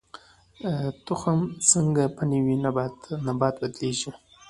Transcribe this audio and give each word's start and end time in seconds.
تخم 1.05 1.39
څنګه 1.71 2.03
په 2.15 2.23
نوي 2.31 2.55
نبات 3.29 3.55
بدلیږي؟ 3.61 4.11